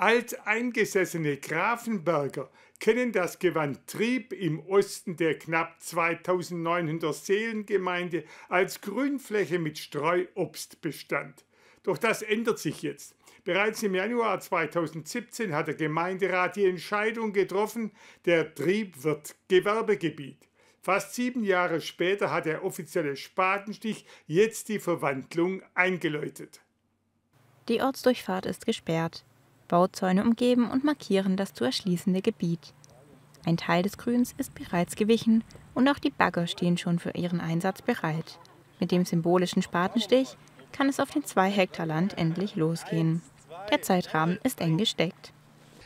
[0.00, 2.48] Alteingesessene Grafenberger
[2.78, 11.44] kennen das Gewand Trieb im Osten der knapp 2900 Seelengemeinde als Grünfläche mit Streuobstbestand.
[11.82, 13.16] Doch das ändert sich jetzt.
[13.42, 17.90] Bereits im Januar 2017 hat der Gemeinderat die Entscheidung getroffen,
[18.24, 20.48] der Trieb wird Gewerbegebiet.
[20.80, 26.60] Fast sieben Jahre später hat der offizielle Spatenstich jetzt die Verwandlung eingeläutet.
[27.68, 29.24] Die Ortsdurchfahrt ist gesperrt.
[29.68, 32.74] Bauzäune umgeben und markieren das zu erschließende Gebiet.
[33.44, 35.44] Ein Teil des Grüns ist bereits gewichen
[35.74, 38.38] und auch die Bagger stehen schon für ihren Einsatz bereit.
[38.80, 40.36] Mit dem symbolischen Spatenstich
[40.72, 43.22] kann es auf den zwei Hektar Land endlich losgehen.
[43.70, 45.32] Der Zeitrahmen ist eng gesteckt.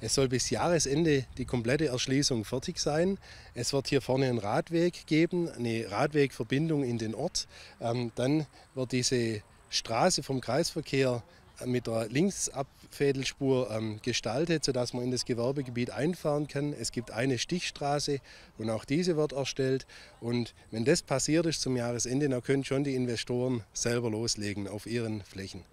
[0.00, 3.18] Es soll bis Jahresende die komplette Erschließung fertig sein.
[3.54, 7.48] Es wird hier vorne einen Radweg geben, eine Radwegverbindung in den Ort.
[7.80, 11.22] Ähm, dann wird diese Straße vom Kreisverkehr
[11.64, 16.72] mit der Linksabfädelspur ähm, gestaltet, sodass man in das Gewerbegebiet einfahren kann.
[16.72, 18.18] Es gibt eine Stichstraße
[18.58, 19.86] und auch diese wird erstellt.
[20.20, 24.86] Und wenn das passiert ist zum Jahresende, dann können schon die Investoren selber loslegen auf
[24.86, 25.64] ihren Flächen.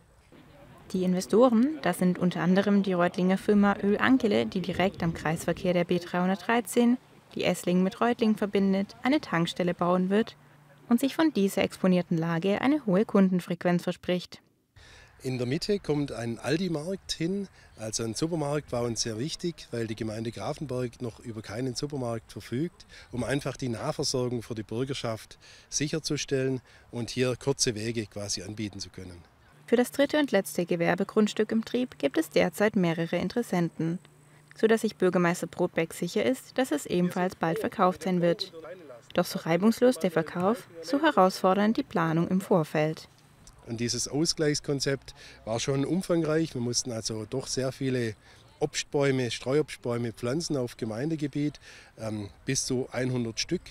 [0.92, 5.74] Die Investoren, das sind unter anderem die Reutlinger Firma Öl Ankele, die direkt am Kreisverkehr
[5.74, 6.98] der B313,
[7.36, 10.36] die Esslingen mit Reutlingen verbindet, eine Tankstelle bauen wird
[10.90, 14.42] und sich von dieser exponierten Lage eine hohe Kundenfrequenz verspricht.
[15.24, 19.88] In der Mitte kommt ein Aldi-Markt hin, also ein Supermarkt war uns sehr wichtig, weil
[19.88, 25.40] die Gemeinde Grafenberg noch über keinen Supermarkt verfügt, um einfach die Nahversorgung für die Bürgerschaft
[25.70, 26.60] sicherzustellen
[26.92, 29.24] und hier kurze Wege quasi anbieten zu können.
[29.66, 34.00] Für das dritte und letzte Gewerbegrundstück im Trieb gibt es derzeit mehrere Interessenten,
[34.58, 38.52] sodass sich Bürgermeister Brotbeck sicher ist, dass es ebenfalls bald verkauft sein wird.
[39.14, 43.08] Doch so reibungslos der Verkauf, so herausfordernd die Planung im Vorfeld.
[43.68, 45.14] Und dieses Ausgleichskonzept
[45.46, 46.54] war schon umfangreich.
[46.54, 48.16] Wir mussten also doch sehr viele
[48.60, 51.60] Obstbäume, Streuobstbäume pflanzen auf Gemeindegebiet,
[51.98, 53.62] ähm, bis zu 100 Stück.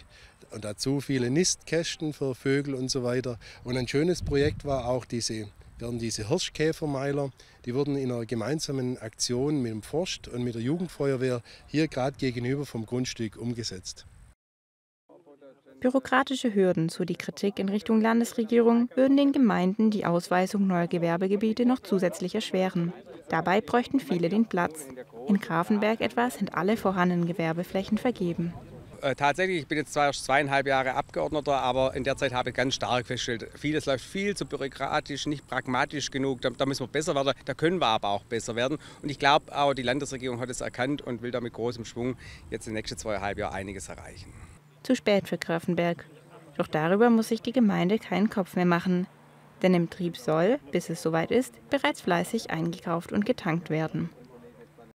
[0.50, 3.38] Und dazu viele Nistkästen für Vögel und so weiter.
[3.64, 5.48] Und ein schönes Projekt war auch diese,
[5.78, 7.30] werden diese Hirschkäfermeiler,
[7.64, 12.18] die wurden in einer gemeinsamen Aktion mit dem Forst und mit der Jugendfeuerwehr hier gerade
[12.18, 14.04] gegenüber vom Grundstück umgesetzt.
[15.82, 21.66] Bürokratische Hürden, so die Kritik in Richtung Landesregierung, würden den Gemeinden die Ausweisung neuer Gewerbegebiete
[21.66, 22.92] noch zusätzlich erschweren.
[23.28, 24.86] Dabei bräuchten viele den Platz.
[25.26, 28.54] In Grafenberg etwa sind alle vorhandenen Gewerbeflächen vergeben.
[29.00, 32.50] Äh, tatsächlich, ich bin jetzt zwar erst zweieinhalb Jahre Abgeordneter, aber in der Zeit habe
[32.50, 36.42] ich ganz stark festgestellt, vieles läuft viel zu bürokratisch, nicht pragmatisch genug.
[36.42, 38.78] Da, da, müssen wir besser werden, da können wir aber auch besser werden.
[39.02, 42.16] Und ich glaube auch, die Landesregierung hat es erkannt und will da mit großem Schwung
[42.50, 44.32] jetzt in den nächsten zweieinhalb Jahren einiges erreichen.
[44.82, 46.04] Zu spät für Grafenberg.
[46.56, 49.06] Doch darüber muss sich die Gemeinde keinen Kopf mehr machen.
[49.62, 54.10] Denn im Trieb soll, bis es soweit ist, bereits fleißig eingekauft und getankt werden.